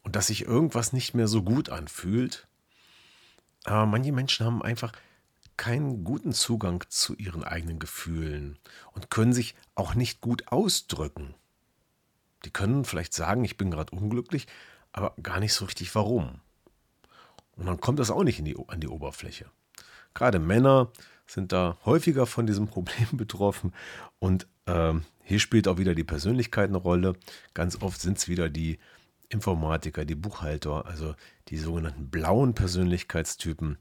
und 0.04 0.16
dass 0.16 0.28
sich 0.28 0.44
irgendwas 0.44 0.94
nicht 0.94 1.14
mehr 1.14 1.28
so 1.28 1.44
gut 1.44 1.70
anfühlt. 1.70 2.48
Aber 3.66 3.86
manche 3.86 4.14
Menschen 4.14 4.46
haben 4.46 4.62
einfach 4.62 4.94
keinen 5.58 6.04
guten 6.04 6.34
Zugang 6.34 6.84
zu 6.88 7.16
ihren 7.16 7.44
eigenen 7.44 7.80
Gefühlen 7.80 8.58
und 8.94 9.10
können 9.10 9.34
sich 9.34 9.56
auch 9.76 9.96
nicht 9.96 10.22
gut 10.22 10.48
ausdrücken. 10.48 11.34
Die 12.46 12.52
können 12.52 12.86
vielleicht 12.86 13.14
sagen, 13.14 13.44
ich 13.44 13.58
bin 13.58 13.72
gerade 13.72 13.96
unglücklich, 13.96 14.48
aber 14.92 15.14
gar 15.22 15.40
nicht 15.40 15.54
so 15.54 15.66
richtig 15.66 15.94
warum. 15.96 16.40
Und 17.56 17.66
dann 17.66 17.82
kommt 17.82 18.00
das 18.00 18.12
auch 18.12 18.24
nicht 18.24 18.46
die, 18.46 18.56
an 18.68 18.80
die 18.80 18.88
Oberfläche. 18.88 19.46
Gerade 20.14 20.40
Männer 20.40 20.92
sind 21.26 21.52
da 21.52 21.78
häufiger 21.86 22.26
von 22.26 22.48
diesem 22.48 22.68
Problem 22.70 23.08
betroffen 23.14 23.74
und 24.20 24.48
äh, 24.66 24.94
hier 25.24 25.40
spielt 25.40 25.68
auch 25.68 25.78
wieder 25.78 25.96
die 25.96 26.04
Persönlichkeit 26.04 26.70
eine 26.70 26.78
Rolle. 26.78 27.14
Ganz 27.54 27.82
oft 27.82 28.00
sind 28.00 28.18
es 28.18 28.28
wieder 28.28 28.50
die 28.50 28.80
Informatiker, 29.30 30.06
die 30.06 30.16
Buchhalter, 30.16 30.86
also 30.86 31.16
die 31.50 31.58
sogenannten 31.58 32.10
blauen 32.10 32.54
Persönlichkeitstypen, 32.54 33.78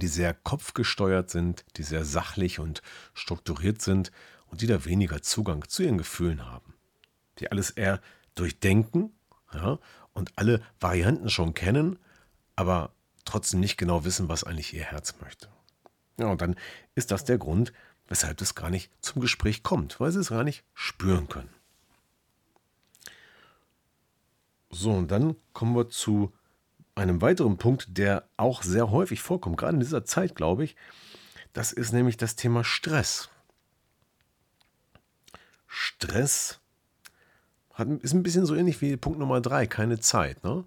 die 0.00 0.06
sehr 0.08 0.34
kopfgesteuert 0.34 1.30
sind, 1.30 1.64
die 1.76 1.82
sehr 1.82 2.04
sachlich 2.04 2.58
und 2.58 2.82
strukturiert 3.14 3.82
sind 3.82 4.10
und 4.46 4.60
die 4.60 4.66
da 4.66 4.84
weniger 4.84 5.22
Zugang 5.22 5.68
zu 5.68 5.82
ihren 5.82 5.98
Gefühlen 5.98 6.46
haben. 6.46 6.74
Die 7.38 7.50
alles 7.50 7.70
eher 7.70 8.00
durchdenken 8.34 9.12
ja, 9.52 9.78
und 10.12 10.32
alle 10.36 10.62
Varianten 10.80 11.30
schon 11.30 11.54
kennen, 11.54 11.98
aber 12.56 12.92
trotzdem 13.24 13.60
nicht 13.60 13.76
genau 13.76 14.04
wissen, 14.04 14.28
was 14.28 14.44
eigentlich 14.44 14.74
ihr 14.74 14.84
Herz 14.84 15.14
möchte. 15.20 15.48
Ja, 16.18 16.26
und 16.26 16.40
dann 16.40 16.56
ist 16.94 17.10
das 17.10 17.24
der 17.24 17.38
Grund, 17.38 17.72
weshalb 18.08 18.40
es 18.40 18.54
gar 18.54 18.70
nicht 18.70 18.90
zum 19.00 19.20
Gespräch 19.20 19.62
kommt, 19.62 20.00
weil 20.00 20.10
sie 20.10 20.20
es 20.20 20.30
gar 20.30 20.44
nicht 20.44 20.64
spüren 20.74 21.28
können. 21.28 21.50
So, 24.70 24.92
und 24.92 25.10
dann 25.10 25.36
kommen 25.52 25.74
wir 25.74 25.88
zu 25.88 26.32
einem 26.98 27.22
weiteren 27.22 27.58
Punkt, 27.58 27.96
der 27.98 28.28
auch 28.36 28.62
sehr 28.62 28.90
häufig 28.90 29.20
vorkommt, 29.20 29.56
gerade 29.56 29.74
in 29.74 29.80
dieser 29.80 30.04
Zeit, 30.04 30.34
glaube 30.34 30.64
ich. 30.64 30.76
Das 31.52 31.72
ist 31.72 31.92
nämlich 31.92 32.16
das 32.16 32.36
Thema 32.36 32.64
Stress. 32.64 33.30
Stress 35.66 36.60
hat, 37.74 37.88
ist 38.02 38.12
ein 38.12 38.22
bisschen 38.22 38.46
so 38.46 38.54
ähnlich 38.54 38.80
wie 38.80 38.96
Punkt 38.96 39.18
Nummer 39.18 39.40
drei, 39.40 39.66
keine 39.66 40.00
Zeit. 40.00 40.42
Ne? 40.44 40.64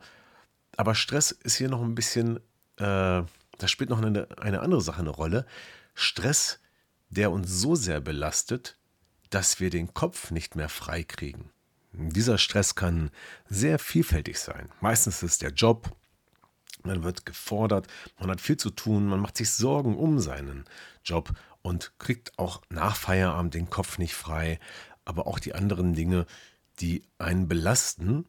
Aber 0.78 0.96
Stress 0.96 1.32
ist 1.32 1.56
hier 1.56 1.70
noch 1.70 1.82
ein 1.82 1.96
bisschen, 1.96 2.38
äh, 2.38 2.42
da 2.78 3.28
spielt 3.66 3.90
noch 3.90 4.02
eine, 4.02 4.28
eine 4.38 4.62
andere 4.62 4.82
Sache 4.82 5.02
eine 5.02 5.10
Rolle. 5.10 5.46
Stress, 5.94 6.60
der 7.10 7.32
uns 7.32 7.50
so 7.52 7.76
sehr 7.76 8.00
belastet, 8.00 8.78
dass 9.30 9.60
wir 9.60 9.70
den 9.70 9.94
Kopf 9.94 10.32
nicht 10.32 10.56
mehr 10.56 10.70
frei 10.70 11.04
kriegen. 11.04 11.52
Dieser 11.94 12.38
Stress 12.38 12.76
kann 12.76 13.12
sehr 13.50 13.78
vielfältig 13.80 14.40
sein. 14.40 14.70
Meistens 14.80 15.24
ist 15.24 15.42
der 15.42 15.52
Job, 15.52 15.94
man 16.86 17.04
wird 17.04 17.26
gefordert, 17.26 17.88
man 18.20 18.30
hat 18.30 18.42
viel 18.42 18.58
zu 18.58 18.70
tun, 18.70 19.08
man 19.08 19.20
macht 19.20 19.38
sich 19.38 19.50
Sorgen 19.52 19.98
um 19.98 20.20
seinen 20.20 20.66
Job 21.04 21.32
und 21.62 21.94
kriegt 22.00 22.38
auch 22.38 22.62
nach 22.70 22.96
Feierabend 22.96 23.54
den 23.54 23.70
Kopf 23.70 23.98
nicht 23.98 24.16
frei, 24.16 24.60
aber 25.06 25.28
auch 25.28 25.40
die 25.40 25.54
anderen 25.56 25.94
Dinge, 25.94 26.26
die 26.80 27.04
einen 27.18 27.48
belasten, 27.48 28.26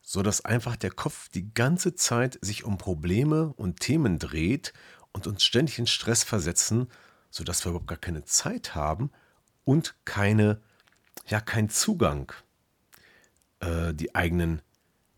sodass 0.00 0.44
einfach 0.44 0.76
der 0.76 0.90
Kopf 0.90 1.28
die 1.28 1.52
ganze 1.54 1.94
Zeit 1.94 2.38
sich 2.40 2.64
um 2.64 2.78
Probleme 2.78 3.52
und 3.56 3.80
Themen 3.80 4.18
dreht 4.18 4.72
und 5.12 5.26
uns 5.26 5.44
ständig 5.44 5.78
in 5.78 5.86
Stress 5.86 6.24
versetzen, 6.24 6.88
sodass 7.30 7.64
wir 7.64 7.70
überhaupt 7.70 7.88
gar 7.88 7.98
keine 7.98 8.24
Zeit 8.24 8.74
haben 8.74 9.10
und 9.64 9.94
keine, 10.04 10.60
ja, 11.26 11.40
keinen 11.40 11.70
Zugang, 11.70 12.32
äh, 13.60 13.94
die 13.94 14.14
eigenen 14.14 14.60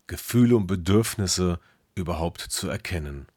Gefühle 0.07 0.55
und 0.55 0.67
Bedürfnisse 0.67 1.59
überhaupt 1.95 2.41
zu 2.41 2.69
erkennen. 2.69 3.27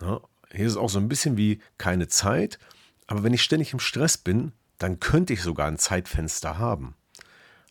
Ja, 0.00 0.20
hier 0.50 0.66
ist 0.66 0.72
es 0.72 0.78
auch 0.78 0.88
so 0.88 0.98
ein 0.98 1.08
bisschen 1.08 1.36
wie 1.36 1.60
keine 1.76 2.08
Zeit, 2.08 2.58
aber 3.06 3.22
wenn 3.22 3.34
ich 3.34 3.42
ständig 3.42 3.72
im 3.72 3.80
Stress 3.80 4.16
bin, 4.16 4.52
dann 4.78 5.00
könnte 5.00 5.34
ich 5.34 5.42
sogar 5.42 5.68
ein 5.68 5.78
Zeitfenster 5.78 6.58
haben. 6.58 6.94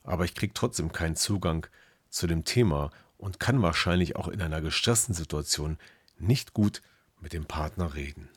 Aber 0.04 0.24
ich 0.26 0.36
kriege 0.36 0.54
trotzdem 0.54 0.92
keinen 0.92 1.16
Zugang 1.16 1.68
zu 2.10 2.28
dem 2.28 2.46
Thema 2.46 2.92
und 3.18 3.40
kann 3.40 3.62
wahrscheinlich 3.62 4.16
auch 4.16 4.28
in 4.28 4.42
einer 4.42 4.62
gestressten 4.62 5.14
Situation 5.14 5.78
nicht 6.20 6.54
gut 6.54 6.82
mit 7.20 7.34
dem 7.34 7.46
Partner 7.46 7.96
reden. 7.96 8.30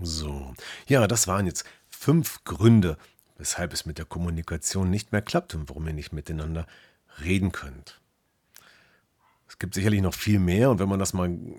So, 0.00 0.54
ja, 0.86 1.06
das 1.06 1.26
waren 1.26 1.46
jetzt 1.46 1.64
fünf 1.88 2.44
Gründe, 2.44 2.96
weshalb 3.36 3.72
es 3.72 3.84
mit 3.84 3.98
der 3.98 4.04
Kommunikation 4.04 4.90
nicht 4.90 5.12
mehr 5.12 5.22
klappt 5.22 5.54
und 5.54 5.68
warum 5.68 5.86
ihr 5.86 5.92
nicht 5.92 6.12
miteinander 6.12 6.66
reden 7.20 7.52
könnt. 7.52 8.00
Es 9.58 9.60
gibt 9.60 9.74
sicherlich 9.74 10.02
noch 10.02 10.14
viel 10.14 10.38
mehr 10.38 10.70
und 10.70 10.78
wenn 10.78 10.88
man 10.88 11.00
das 11.00 11.12
mal 11.12 11.30
äh, 11.30 11.58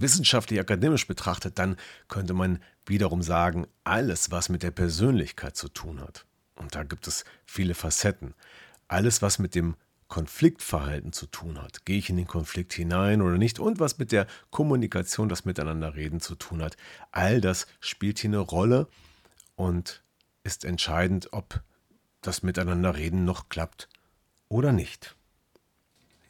wissenschaftlich 0.00 0.58
akademisch 0.58 1.06
betrachtet, 1.06 1.56
dann 1.56 1.76
könnte 2.08 2.34
man 2.34 2.58
wiederum 2.84 3.22
sagen, 3.22 3.68
alles, 3.84 4.32
was 4.32 4.48
mit 4.48 4.64
der 4.64 4.72
Persönlichkeit 4.72 5.56
zu 5.56 5.68
tun 5.68 6.00
hat. 6.00 6.26
Und 6.56 6.74
da 6.74 6.82
gibt 6.82 7.06
es 7.06 7.24
viele 7.46 7.74
Facetten. 7.74 8.34
Alles, 8.88 9.22
was 9.22 9.38
mit 9.38 9.54
dem 9.54 9.76
Konfliktverhalten 10.08 11.12
zu 11.12 11.26
tun 11.26 11.62
hat. 11.62 11.84
Gehe 11.84 11.98
ich 11.98 12.10
in 12.10 12.16
den 12.16 12.26
Konflikt 12.26 12.72
hinein 12.72 13.22
oder 13.22 13.38
nicht? 13.38 13.60
Und 13.60 13.78
was 13.78 13.98
mit 13.98 14.10
der 14.10 14.26
Kommunikation, 14.50 15.28
das 15.28 15.44
Miteinanderreden 15.44 16.18
zu 16.18 16.34
tun 16.34 16.60
hat. 16.60 16.76
All 17.12 17.40
das 17.40 17.68
spielt 17.78 18.18
hier 18.18 18.30
eine 18.30 18.38
Rolle 18.38 18.88
und 19.54 20.02
ist 20.42 20.64
entscheidend, 20.64 21.32
ob 21.32 21.62
das 22.20 22.42
Miteinanderreden 22.42 23.24
noch 23.24 23.48
klappt 23.48 23.88
oder 24.48 24.72
nicht. 24.72 25.14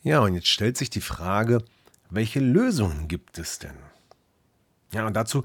Ja, 0.02 0.20
und 0.20 0.34
jetzt 0.34 0.48
stellt 0.48 0.76
sich 0.76 0.90
die 0.90 1.00
Frage, 1.00 1.62
welche 2.10 2.40
Lösungen 2.40 3.08
gibt 3.08 3.38
es 3.38 3.58
denn? 3.58 3.76
Ja, 4.92 5.06
und 5.06 5.14
dazu 5.14 5.42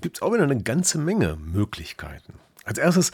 gibt 0.00 0.16
es 0.16 0.22
auch 0.22 0.32
wieder 0.32 0.44
eine 0.44 0.62
ganze 0.62 0.98
Menge 0.98 1.36
Möglichkeiten. 1.36 2.34
Als 2.64 2.78
erstes 2.78 3.12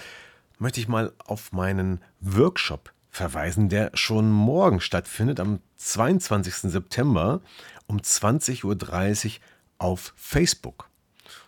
möchte 0.58 0.80
ich 0.80 0.88
mal 0.88 1.12
auf 1.24 1.52
meinen 1.52 2.00
Workshop 2.20 2.92
verweisen, 3.10 3.68
der 3.68 3.90
schon 3.94 4.30
morgen 4.30 4.80
stattfindet, 4.80 5.40
am 5.40 5.60
22. 5.76 6.70
September 6.70 7.40
um 7.86 7.98
20.30 7.98 8.64
Uhr 8.64 9.40
auf 9.78 10.12
Facebook. 10.16 10.88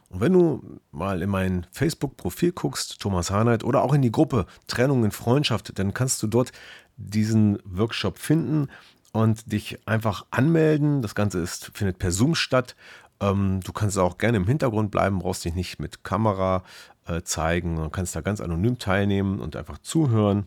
Und 0.09 0.21
wenn 0.21 0.33
du 0.33 0.81
mal 0.91 1.23
in 1.23 1.31
mein 1.31 1.67
Facebook-Profil 1.71 2.53
guckst, 2.53 3.01
Thomas 3.01 3.31
Harnight, 3.31 3.63
oder 3.63 3.83
auch 3.83 3.95
in 3.95 4.03
die 4.03 4.11
Gruppe 4.11 4.47
Trennung 4.67 5.05
in 5.05 5.13
Freundschaft, 5.13 5.79
dann 5.79 5.95
kannst 5.95 6.23
du 6.23 6.27
dort 6.27 6.51
diesen 6.97 7.59
Workshop 7.65 8.19
finden 8.19 8.69
und 9.13 9.51
dich 9.53 9.79
einfach 9.87 10.27
anmelden. 10.31 11.03
Das 11.03 11.15
Ganze 11.15 11.41
ist, 11.41 11.71
findet 11.75 11.99
per 11.99 12.13
Zoom 12.13 12.35
statt. 12.35 12.77
Ähm, 13.21 13.61
du 13.63 13.73
kannst 13.73 13.99
auch 13.99 14.19
gerne 14.19 14.39
im 14.39 14.47
Hintergrund 14.47 14.91
bleiben, 14.91 15.19
brauchst 15.19 15.45
dich 15.45 15.55
nicht 15.55 15.79
mit 15.79 16.05
Kamera 16.05 16.63
äh, 17.07 17.23
zeigen, 17.23 17.77
du 17.77 17.91
kannst 17.91 18.15
da 18.17 18.21
ganz 18.21 18.41
anonym 18.41 18.79
teilnehmen 18.79 19.41
und 19.41 19.57
einfach 19.57 19.79
zuhören. 19.79 20.47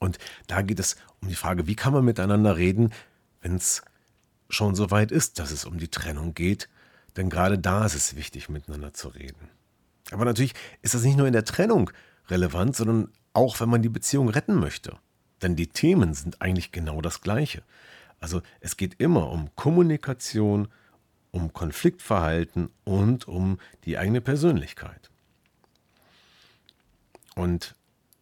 Und 0.00 0.18
da 0.46 0.62
geht 0.62 0.80
es 0.80 0.96
um 1.22 1.28
die 1.28 1.34
Frage, 1.34 1.66
wie 1.66 1.76
kann 1.76 1.92
man 1.92 2.04
miteinander 2.04 2.56
reden, 2.56 2.92
wenn 3.40 3.56
es 3.56 3.82
schon 4.50 4.74
so 4.74 4.90
weit 4.90 5.10
ist, 5.10 5.38
dass 5.38 5.50
es 5.50 5.64
um 5.64 5.78
die 5.78 5.88
Trennung 5.88 6.34
geht. 6.34 6.68
Denn 7.16 7.30
gerade 7.30 7.58
da 7.58 7.86
ist 7.86 7.94
es 7.94 8.16
wichtig, 8.16 8.48
miteinander 8.48 8.92
zu 8.92 9.08
reden. 9.08 9.48
Aber 10.10 10.24
natürlich 10.24 10.54
ist 10.82 10.94
das 10.94 11.02
nicht 11.02 11.16
nur 11.16 11.26
in 11.26 11.32
der 11.32 11.44
Trennung 11.44 11.90
relevant, 12.28 12.76
sondern 12.76 13.08
auch, 13.32 13.60
wenn 13.60 13.68
man 13.68 13.82
die 13.82 13.88
Beziehung 13.88 14.28
retten 14.28 14.54
möchte. 14.54 14.98
Denn 15.44 15.56
die 15.56 15.66
Themen 15.66 16.14
sind 16.14 16.40
eigentlich 16.40 16.72
genau 16.72 17.02
das 17.02 17.20
gleiche. 17.20 17.62
Also 18.18 18.40
es 18.60 18.78
geht 18.78 18.94
immer 18.98 19.30
um 19.30 19.54
Kommunikation, 19.56 20.68
um 21.32 21.52
Konfliktverhalten 21.52 22.70
und 22.84 23.28
um 23.28 23.58
die 23.84 23.98
eigene 23.98 24.22
Persönlichkeit. 24.22 25.10
Und 27.36 27.74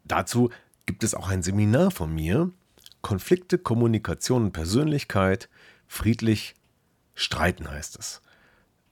dazu 0.03 0.51
gibt 0.85 1.05
es 1.05 1.15
auch 1.15 1.29
ein 1.29 1.45
Seminar 1.45 1.93
von 1.93 2.13
mir, 2.13 2.51
Konflikte, 3.03 3.57
Kommunikation 3.57 4.47
und 4.47 4.53
Persönlichkeit, 4.53 5.49
friedlich 5.87 6.57
streiten 7.15 7.71
heißt 7.71 8.01
es. 8.01 8.21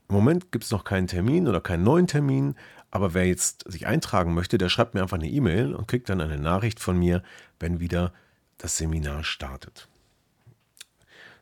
Im 0.09 0.15
Moment 0.15 0.53
gibt 0.53 0.63
es 0.63 0.71
noch 0.71 0.85
keinen 0.85 1.09
Termin 1.09 1.49
oder 1.49 1.61
keinen 1.61 1.83
neuen 1.83 2.07
Termin, 2.07 2.55
aber 2.91 3.15
wer 3.15 3.27
jetzt 3.27 3.71
sich 3.71 3.87
eintragen 3.87 4.35
möchte, 4.35 4.59
der 4.59 4.69
schreibt 4.69 4.95
mir 4.95 5.03
einfach 5.03 5.19
eine 5.19 5.29
E-Mail 5.29 5.75
und 5.75 5.87
kriegt 5.87 6.09
dann 6.09 6.21
eine 6.21 6.39
Nachricht 6.39 6.81
von 6.81 6.99
mir, 6.99 7.23
wenn 7.59 7.81
wieder 7.81 8.13
das 8.59 8.77
Seminar 8.77 9.25
startet. 9.25 9.89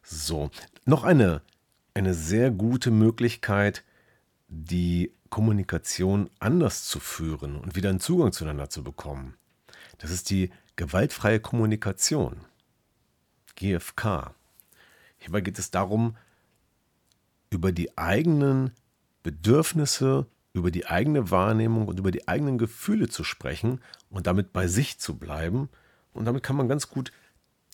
So, 0.03 0.51
noch 0.85 1.05
eine, 1.05 1.43
eine 1.95 2.15
sehr 2.15 2.51
gute 2.51 2.91
Möglichkeit, 2.91 3.85
die 4.49 5.13
Kommunikation 5.31 6.31
anders 6.39 6.85
zu 6.85 7.01
führen 7.01 7.57
und 7.57 7.77
wieder 7.77 7.91
einen 7.91 8.01
Zugang 8.01 8.33
zueinander 8.33 8.71
zu 8.71 8.83
bekommen. 8.83 9.35
Das 9.99 10.11
ist 10.11 10.31
die 10.31 10.51
gewaltfreie 10.77 11.41
Kommunikation. 11.41 12.37
GFK. 13.57 14.35
Hierbei 15.19 15.41
geht 15.41 15.59
es 15.59 15.71
darum, 15.71 16.17
über 17.51 17.73
die 17.73 17.99
eigenen 17.99 18.71
Bedürfnisse, 19.23 20.27
über 20.59 20.71
die 20.71 20.87
eigene 20.87 21.31
Wahrnehmung 21.31 21.89
und 21.89 21.99
über 21.99 22.11
die 22.11 22.29
eigenen 22.29 22.59
Gefühle 22.59 23.09
zu 23.09 23.25
sprechen 23.25 23.81
und 24.11 24.27
damit 24.27 24.53
bei 24.53 24.67
sich 24.69 24.99
zu 24.99 25.17
bleiben. 25.17 25.69
Und 26.13 26.25
damit 26.25 26.43
kann 26.43 26.57
man 26.57 26.69
ganz 26.69 26.89
gut 26.89 27.13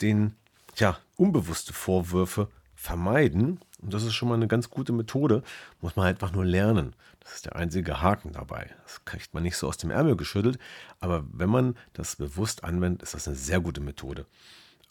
den, 0.00 0.34
ja, 0.76 0.98
unbewusste 1.16 1.72
Vorwürfe 1.72 2.48
vermeiden. 2.74 3.60
Und 3.80 3.94
das 3.94 4.02
ist 4.02 4.14
schon 4.14 4.28
mal 4.28 4.34
eine 4.34 4.48
ganz 4.48 4.70
gute 4.70 4.92
Methode. 4.92 5.42
Muss 5.80 5.96
man 5.96 6.06
einfach 6.06 6.32
nur 6.32 6.44
lernen. 6.44 6.94
Das 7.20 7.34
ist 7.34 7.46
der 7.46 7.56
einzige 7.56 8.02
Haken 8.02 8.32
dabei. 8.32 8.70
Das 8.82 9.04
kriegt 9.04 9.32
man 9.32 9.42
nicht 9.42 9.56
so 9.56 9.68
aus 9.68 9.78
dem 9.78 9.90
Ärmel 9.90 10.16
geschüttelt. 10.16 10.58
Aber 11.00 11.24
wenn 11.32 11.50
man 11.50 11.76
das 11.94 12.16
bewusst 12.16 12.64
anwendet, 12.64 13.02
ist 13.02 13.14
das 13.14 13.26
eine 13.26 13.36
sehr 13.36 13.60
gute 13.60 13.80
Methode, 13.80 14.26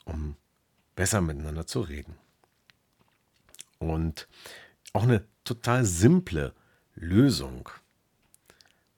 um 0.06 0.36
besser 0.96 1.22
miteinander 1.22 1.68
zu 1.68 1.82
reden. 1.82 2.16
Und 3.78 4.28
auch 4.94 5.04
eine 5.04 5.26
total 5.44 5.86
simple 5.86 6.54
Lösung. 6.96 7.70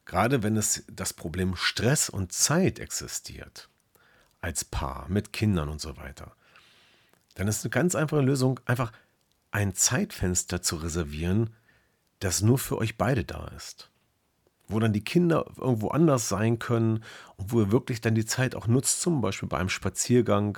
Gerade 0.06 0.44
wenn 0.44 0.56
es 0.56 0.84
das 0.88 1.14
Problem 1.14 1.56
Stress 1.56 2.10
und 2.10 2.32
Zeit 2.32 2.80
existiert, 2.80 3.70
als 4.40 4.64
Paar, 4.64 5.08
mit 5.10 5.34
Kindern 5.34 5.70
und 5.70 5.82
so 5.82 5.98
weiter, 5.98 6.36
dann 7.34 7.48
ist 7.48 7.64
eine 7.64 7.72
ganz 7.72 7.96
einfache 7.96 8.22
Lösung, 8.22 8.60
einfach 8.66 8.92
ein 9.52 9.74
Zeitfenster 9.74 10.62
zu 10.62 10.78
reservieren, 10.78 11.50
das 12.20 12.42
nur 12.42 12.58
für 12.58 12.78
euch 12.78 12.98
beide 12.98 13.24
da 13.24 13.48
ist. 13.56 13.90
Wo 14.68 14.80
dann 14.80 14.94
die 14.94 15.04
Kinder 15.04 15.46
irgendwo 15.58 15.90
anders 15.90 16.30
sein 16.30 16.60
können 16.60 17.04
und 17.38 17.52
wo 17.52 17.62
ihr 17.62 17.72
wirklich 17.72 18.02
dann 18.02 18.16
die 18.16 18.26
Zeit 18.26 18.56
auch 18.56 18.68
nutzt, 18.68 19.02
zum 19.02 19.22
Beispiel 19.22 19.50
bei 19.50 19.58
einem 19.58 19.70
Spaziergang, 19.70 20.58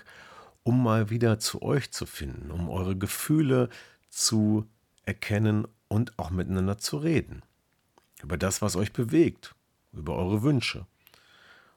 um 0.63 0.84
mal 0.84 1.10
wieder 1.10 1.39
zu 1.39 1.62
euch 1.62 1.92
zu 1.92 2.06
finden, 2.06 2.51
um 2.51 2.70
eure 2.70 2.98
Gefühle 2.98 3.70
zu 4.10 4.68
erkennen 5.04 5.68
und 5.88 6.18
auch 6.20 6.30
miteinander 6.30 6.77
zu 6.77 6.98
reden. 6.98 7.44
Über 8.21 8.38
das, 8.38 8.62
was 8.62 8.75
euch 8.75 8.93
bewegt, 8.93 9.55
über 9.93 10.15
eure 10.15 10.43
Wünsche. 10.43 10.86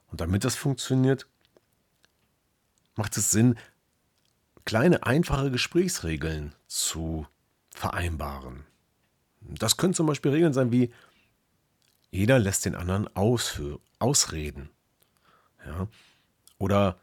Und 0.09 0.21
damit 0.21 0.45
das 0.45 0.57
funktioniert, 0.57 1.27
macht 2.97 3.17
es 3.17 3.31
Sinn, 3.31 3.57
kleine, 4.65 5.05
einfache 5.05 5.51
Gesprächsregeln 5.51 6.55
zu 6.67 7.27
vereinbaren. 7.71 8.65
Das 9.41 9.77
können 9.77 9.95
zum 9.95 10.07
Beispiel 10.07 10.33
Regeln 10.33 10.53
sein 10.53 10.73
wie, 10.73 10.93
jeder 12.11 12.39
lässt 12.39 12.65
den 12.65 12.75
anderen 12.75 13.09
ausreden. 13.99 14.71
Ja? 15.65 15.89
Oder 16.59 16.99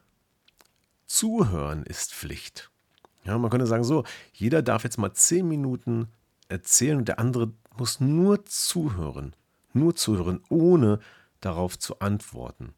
zuhören 1.05 1.83
ist 1.83 2.13
Pflicht. 2.13 2.69
Ja, 3.23 3.37
man 3.37 3.49
könnte 3.49 3.67
sagen 3.67 3.83
so, 3.83 4.03
jeder 4.33 4.61
darf 4.61 4.83
jetzt 4.83 4.97
mal 4.97 5.13
zehn 5.13 5.47
Minuten 5.47 6.09
erzählen 6.49 6.97
und 6.97 7.07
der 7.07 7.19
andere 7.19 7.51
muss 7.79 7.99
nur 7.99 8.45
zuhören. 8.45 9.35
Nur 9.73 9.95
zuhören, 9.95 10.41
ohne 10.49 10.99
darauf 11.41 11.77
zu 11.77 11.99
antworten. 11.99 12.73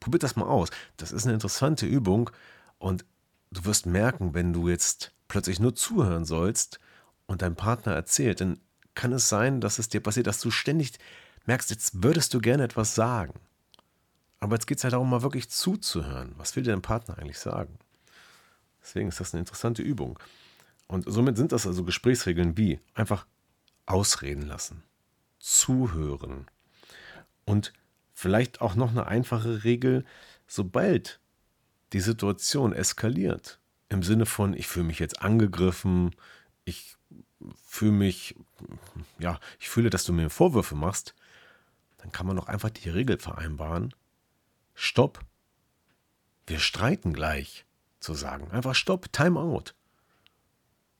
Probiert 0.00 0.22
das 0.22 0.36
mal 0.36 0.46
aus. 0.46 0.70
Das 0.96 1.12
ist 1.12 1.24
eine 1.24 1.34
interessante 1.34 1.86
Übung 1.86 2.30
und 2.78 3.04
du 3.50 3.64
wirst 3.64 3.86
merken, 3.86 4.34
wenn 4.34 4.52
du 4.52 4.68
jetzt 4.68 5.12
plötzlich 5.28 5.60
nur 5.60 5.74
zuhören 5.74 6.24
sollst 6.24 6.78
und 7.26 7.42
dein 7.42 7.56
Partner 7.56 7.92
erzählt, 7.92 8.40
dann 8.40 8.60
kann 8.94 9.12
es 9.12 9.28
sein, 9.28 9.60
dass 9.60 9.78
es 9.78 9.88
dir 9.88 10.00
passiert, 10.00 10.26
dass 10.26 10.40
du 10.40 10.50
ständig 10.50 10.98
merkst, 11.46 11.70
jetzt 11.70 12.02
würdest 12.02 12.34
du 12.34 12.40
gerne 12.40 12.64
etwas 12.64 12.94
sagen. 12.94 13.34
Aber 14.38 14.56
jetzt 14.56 14.66
geht 14.66 14.78
es 14.78 14.84
halt 14.84 14.92
darum, 14.92 15.10
mal 15.10 15.22
wirklich 15.22 15.48
zuzuhören. 15.50 16.34
Was 16.36 16.56
will 16.56 16.62
dir 16.62 16.70
dein 16.70 16.82
Partner 16.82 17.18
eigentlich 17.18 17.38
sagen? 17.38 17.78
Deswegen 18.82 19.08
ist 19.08 19.20
das 19.20 19.32
eine 19.32 19.40
interessante 19.40 19.82
Übung. 19.82 20.18
Und 20.86 21.04
somit 21.08 21.36
sind 21.36 21.52
das 21.52 21.66
also 21.66 21.84
Gesprächsregeln 21.84 22.56
wie 22.56 22.80
einfach 22.94 23.26
ausreden 23.86 24.42
lassen, 24.42 24.82
zuhören 25.38 26.46
und 27.44 27.72
vielleicht 28.12 28.60
auch 28.60 28.74
noch 28.74 28.90
eine 28.90 29.06
einfache 29.06 29.64
Regel, 29.64 30.04
sobald 30.46 31.20
die 31.92 32.00
Situation 32.00 32.72
eskaliert, 32.72 33.60
im 33.88 34.02
Sinne 34.02 34.26
von, 34.26 34.54
ich 34.54 34.66
fühle 34.66 34.86
mich 34.86 34.98
jetzt 34.98 35.22
angegriffen, 35.22 36.14
ich 36.64 36.96
fühle 37.64 37.92
mich, 37.92 38.34
ja, 39.18 39.38
ich 39.60 39.68
fühle, 39.68 39.90
dass 39.90 40.04
du 40.04 40.12
mir 40.12 40.30
Vorwürfe 40.30 40.74
machst, 40.74 41.14
dann 41.98 42.10
kann 42.10 42.26
man 42.26 42.36
doch 42.36 42.48
einfach 42.48 42.70
die 42.70 42.88
Regel 42.88 43.18
vereinbaren. 43.18 43.94
Stopp. 44.74 45.20
Wir 46.46 46.58
streiten 46.58 47.12
gleich, 47.12 47.64
zu 48.00 48.14
sagen. 48.14 48.50
Einfach 48.50 48.74
Stopp, 48.74 49.12
Time 49.12 49.38
out. 49.38 49.74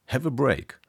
Have 0.07 0.27
a 0.27 0.31
break. 0.31 0.81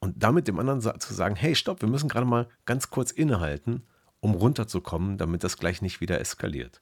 Und 0.00 0.22
damit 0.22 0.48
dem 0.48 0.58
anderen 0.58 0.80
zu 0.80 1.14
sagen, 1.14 1.36
hey, 1.36 1.54
stopp, 1.54 1.82
wir 1.82 1.88
müssen 1.88 2.08
gerade 2.08 2.26
mal 2.26 2.48
ganz 2.64 2.90
kurz 2.90 3.10
innehalten, 3.10 3.82
um 4.20 4.34
runterzukommen, 4.34 5.18
damit 5.18 5.44
das 5.44 5.58
gleich 5.58 5.82
nicht 5.82 6.00
wieder 6.00 6.18
eskaliert. 6.20 6.80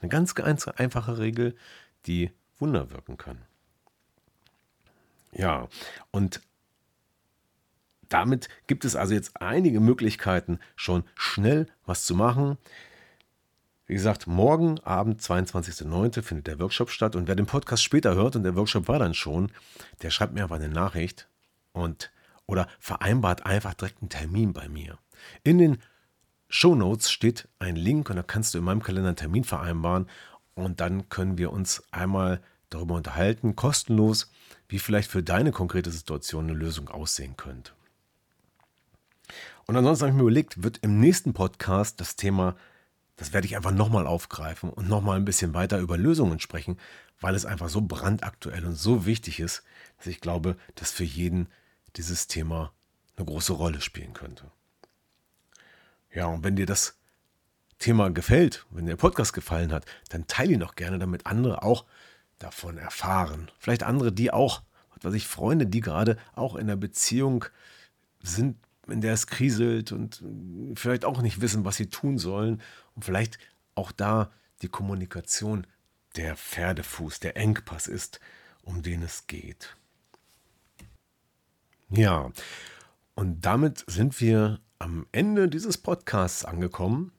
Eine 0.00 0.08
ganz, 0.08 0.34
einfache 0.34 1.18
Regel, 1.18 1.54
die 2.06 2.30
Wunder 2.58 2.90
wirken 2.90 3.18
kann. 3.18 3.42
Ja, 5.32 5.68
und 6.10 6.40
damit 8.08 8.48
gibt 8.66 8.84
es 8.84 8.96
also 8.96 9.14
jetzt 9.14 9.40
einige 9.40 9.80
Möglichkeiten, 9.80 10.58
schon 10.76 11.04
schnell 11.14 11.66
was 11.84 12.04
zu 12.04 12.14
machen. 12.14 12.58
Wie 13.86 13.94
gesagt, 13.94 14.26
morgen 14.26 14.80
Abend, 14.80 15.20
22.09., 15.20 16.22
findet 16.22 16.46
der 16.46 16.58
Workshop 16.60 16.90
statt. 16.90 17.16
Und 17.16 17.28
wer 17.28 17.34
den 17.34 17.46
Podcast 17.46 17.82
später 17.82 18.14
hört 18.14 18.36
und 18.36 18.44
der 18.44 18.56
Workshop 18.56 18.88
war 18.88 18.98
dann 18.98 19.14
schon, 19.14 19.50
der 20.02 20.10
schreibt 20.10 20.32
mir 20.32 20.44
einfach 20.44 20.56
eine 20.56 20.68
Nachricht 20.68 21.28
und 21.72 22.10
oder 22.46 22.68
vereinbart 22.78 23.46
einfach 23.46 23.74
direkt 23.74 24.02
einen 24.02 24.10
Termin 24.10 24.52
bei 24.52 24.68
mir. 24.68 24.98
In 25.42 25.58
den 25.58 25.78
Show 26.48 26.74
Notes 26.74 27.10
steht 27.10 27.48
ein 27.58 27.76
Link 27.76 28.10
und 28.10 28.16
da 28.16 28.22
kannst 28.22 28.54
du 28.54 28.58
in 28.58 28.64
meinem 28.64 28.82
Kalender 28.82 29.08
einen 29.08 29.16
Termin 29.16 29.44
vereinbaren 29.44 30.08
und 30.54 30.80
dann 30.80 31.08
können 31.08 31.38
wir 31.38 31.52
uns 31.52 31.82
einmal 31.90 32.40
darüber 32.70 32.94
unterhalten, 32.94 33.56
kostenlos, 33.56 34.30
wie 34.68 34.78
vielleicht 34.78 35.10
für 35.10 35.22
deine 35.22 35.52
konkrete 35.52 35.90
Situation 35.90 36.44
eine 36.44 36.58
Lösung 36.58 36.88
aussehen 36.88 37.36
könnte. 37.36 37.72
Und 39.66 39.76
ansonsten 39.76 40.02
habe 40.02 40.10
ich 40.10 40.16
mir 40.16 40.22
überlegt, 40.22 40.62
wird 40.62 40.78
im 40.78 41.00
nächsten 41.00 41.32
Podcast 41.32 42.00
das 42.00 42.16
Thema, 42.16 42.56
das 43.16 43.32
werde 43.32 43.46
ich 43.46 43.56
einfach 43.56 43.70
nochmal 43.70 44.06
aufgreifen 44.06 44.70
und 44.70 44.88
nochmal 44.88 45.16
ein 45.16 45.24
bisschen 45.24 45.54
weiter 45.54 45.78
über 45.78 45.96
Lösungen 45.96 46.40
sprechen, 46.40 46.78
weil 47.20 47.34
es 47.34 47.46
einfach 47.46 47.68
so 47.68 47.80
brandaktuell 47.80 48.66
und 48.66 48.74
so 48.74 49.06
wichtig 49.06 49.40
ist, 49.40 49.62
dass 49.96 50.08
ich 50.08 50.20
glaube, 50.20 50.56
dass 50.74 50.90
für 50.90 51.04
jeden 51.04 51.48
dieses 51.96 52.26
Thema 52.26 52.72
eine 53.16 53.26
große 53.26 53.52
Rolle 53.52 53.80
spielen 53.80 54.12
könnte. 54.12 54.50
Ja, 56.12 56.26
und 56.26 56.44
wenn 56.44 56.56
dir 56.56 56.66
das 56.66 56.96
Thema 57.78 58.10
gefällt, 58.10 58.66
wenn 58.70 58.86
der 58.86 58.96
Podcast 58.96 59.32
gefallen 59.32 59.72
hat, 59.72 59.84
dann 60.08 60.26
teile 60.26 60.52
ihn 60.52 60.60
doch 60.60 60.74
gerne, 60.74 60.98
damit 60.98 61.26
andere 61.26 61.62
auch 61.62 61.84
davon 62.38 62.78
erfahren. 62.78 63.50
Vielleicht 63.58 63.82
andere, 63.82 64.12
die 64.12 64.32
auch, 64.32 64.62
was 64.94 65.04
weiß 65.04 65.14
ich, 65.14 65.26
Freunde, 65.26 65.66
die 65.66 65.80
gerade 65.80 66.16
auch 66.34 66.54
in 66.54 66.62
einer 66.62 66.76
Beziehung 66.76 67.44
sind, 68.22 68.56
in 68.86 69.00
der 69.00 69.14
es 69.14 69.26
kriselt 69.26 69.92
und 69.92 70.22
vielleicht 70.74 71.04
auch 71.04 71.22
nicht 71.22 71.40
wissen, 71.40 71.64
was 71.64 71.76
sie 71.76 71.88
tun 71.88 72.18
sollen 72.18 72.60
und 72.94 73.04
vielleicht 73.04 73.38
auch 73.74 73.92
da 73.92 74.30
die 74.62 74.68
Kommunikation 74.68 75.66
der 76.16 76.36
Pferdefuß, 76.36 77.20
der 77.20 77.36
Engpass 77.36 77.86
ist, 77.86 78.20
um 78.62 78.82
den 78.82 79.02
es 79.02 79.26
geht. 79.26 79.76
Ja, 81.96 82.32
und 83.14 83.46
damit 83.46 83.84
sind 83.86 84.20
wir 84.20 84.58
am 84.80 85.06
Ende 85.12 85.48
dieses 85.48 85.78
Podcasts 85.78 86.44
angekommen. 86.44 87.12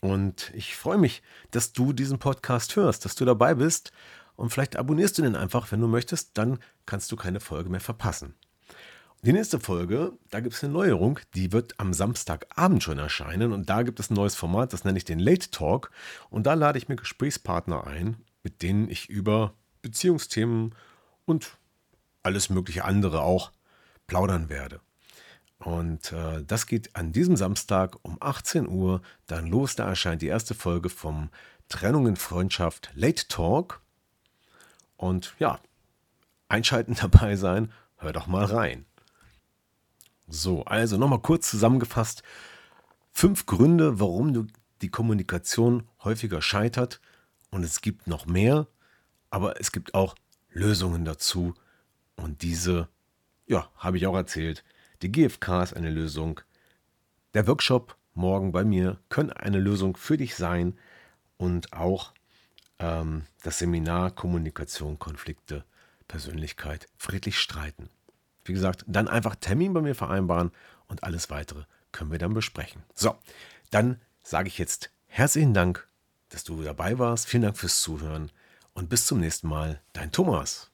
Und 0.00 0.50
ich 0.54 0.76
freue 0.76 0.98
mich, 0.98 1.22
dass 1.52 1.72
du 1.72 1.92
diesen 1.92 2.18
Podcast 2.18 2.74
hörst, 2.74 3.04
dass 3.04 3.14
du 3.14 3.24
dabei 3.24 3.54
bist. 3.54 3.92
Und 4.34 4.50
vielleicht 4.50 4.74
abonnierst 4.74 5.16
du 5.18 5.22
den 5.22 5.36
einfach, 5.36 5.70
wenn 5.70 5.80
du 5.80 5.86
möchtest, 5.86 6.36
dann 6.36 6.58
kannst 6.84 7.12
du 7.12 7.16
keine 7.16 7.38
Folge 7.38 7.70
mehr 7.70 7.80
verpassen. 7.80 8.34
Die 9.22 9.32
nächste 9.32 9.60
Folge, 9.60 10.12
da 10.30 10.40
gibt 10.40 10.56
es 10.56 10.64
eine 10.64 10.72
Neuerung, 10.72 11.20
die 11.34 11.52
wird 11.52 11.78
am 11.78 11.94
Samstagabend 11.94 12.82
schon 12.82 12.98
erscheinen 12.98 13.52
und 13.52 13.70
da 13.70 13.82
gibt 13.82 14.00
es 14.00 14.10
ein 14.10 14.14
neues 14.14 14.34
Format, 14.34 14.72
das 14.72 14.84
nenne 14.84 14.98
ich 14.98 15.06
den 15.06 15.18
Late 15.20 15.50
Talk 15.50 15.92
und 16.28 16.44
da 16.46 16.52
lade 16.54 16.76
ich 16.76 16.88
mir 16.88 16.96
Gesprächspartner 16.96 17.86
ein, 17.86 18.16
mit 18.42 18.60
denen 18.60 18.90
ich 18.90 19.08
über 19.08 19.54
Beziehungsthemen 19.80 20.74
und 21.24 21.56
alles 22.24 22.50
mögliche 22.50 22.84
andere 22.84 23.22
auch 23.22 23.52
plaudern 24.06 24.48
werde. 24.48 24.80
Und 25.58 26.12
äh, 26.12 26.42
das 26.44 26.66
geht 26.66 26.94
an 26.96 27.12
diesem 27.12 27.36
Samstag 27.36 27.96
um 28.02 28.18
18 28.20 28.68
Uhr 28.68 29.00
dann 29.26 29.46
los. 29.46 29.76
Da 29.76 29.86
erscheint 29.86 30.20
die 30.20 30.26
erste 30.26 30.54
Folge 30.54 30.90
vom 30.90 31.30
Trennung 31.68 32.06
in 32.06 32.16
Freundschaft 32.16 32.90
Late 32.94 33.28
Talk. 33.28 33.80
Und 34.96 35.34
ja, 35.38 35.58
einschalten 36.48 36.94
dabei 37.00 37.36
sein, 37.36 37.72
hör 37.96 38.12
doch 38.12 38.26
mal 38.26 38.44
rein. 38.44 38.84
So, 40.26 40.64
also 40.64 40.96
nochmal 40.96 41.20
kurz 41.20 41.50
zusammengefasst. 41.50 42.22
Fünf 43.12 43.46
Gründe, 43.46 44.00
warum 44.00 44.48
die 44.82 44.90
Kommunikation 44.90 45.88
häufiger 46.02 46.42
scheitert. 46.42 47.00
Und 47.50 47.62
es 47.62 47.80
gibt 47.80 48.06
noch 48.06 48.26
mehr, 48.26 48.66
aber 49.30 49.60
es 49.60 49.70
gibt 49.70 49.94
auch 49.94 50.14
Lösungen 50.50 51.04
dazu. 51.04 51.54
Und 52.16 52.42
diese 52.42 52.88
ja, 53.46 53.70
habe 53.76 53.96
ich 53.96 54.06
auch 54.06 54.14
erzählt. 54.16 54.64
Die 55.02 55.12
GfK 55.12 55.62
ist 55.62 55.74
eine 55.74 55.90
Lösung. 55.90 56.40
Der 57.34 57.46
Workshop 57.46 57.96
morgen 58.14 58.52
bei 58.52 58.64
mir 58.64 59.00
könnte 59.08 59.36
eine 59.40 59.58
Lösung 59.58 59.96
für 59.96 60.16
dich 60.16 60.34
sein 60.34 60.78
und 61.36 61.72
auch 61.72 62.14
ähm, 62.78 63.26
das 63.42 63.58
Seminar 63.58 64.12
Kommunikation, 64.12 64.98
Konflikte, 64.98 65.64
Persönlichkeit, 66.08 66.86
friedlich 66.96 67.38
streiten. 67.38 67.90
Wie 68.44 68.52
gesagt, 68.52 68.84
dann 68.86 69.08
einfach 69.08 69.36
Termin 69.36 69.72
bei 69.72 69.80
mir 69.80 69.94
vereinbaren 69.94 70.52
und 70.86 71.02
alles 71.02 71.30
weitere 71.30 71.64
können 71.92 72.12
wir 72.12 72.18
dann 72.18 72.34
besprechen. 72.34 72.82
So, 72.94 73.16
dann 73.70 74.00
sage 74.22 74.48
ich 74.48 74.58
jetzt 74.58 74.90
herzlichen 75.06 75.54
Dank, 75.54 75.88
dass 76.28 76.44
du 76.44 76.62
dabei 76.62 76.98
warst. 76.98 77.26
Vielen 77.26 77.44
Dank 77.44 77.56
fürs 77.56 77.80
Zuhören 77.80 78.30
und 78.74 78.88
bis 78.88 79.06
zum 79.06 79.20
nächsten 79.20 79.48
Mal. 79.48 79.80
Dein 79.92 80.12
Thomas. 80.12 80.73